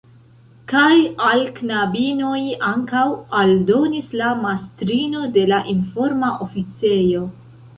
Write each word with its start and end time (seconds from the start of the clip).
Kaj 0.71 0.93
al 1.25 1.43
knabinoj 1.59 2.39
ankaŭ, 2.69 3.03
aldonis 3.41 4.09
la 4.23 4.31
mastrino 4.47 5.29
de 5.37 5.45
la 5.53 5.61
informa 5.75 6.33
oficejo. 6.49 7.25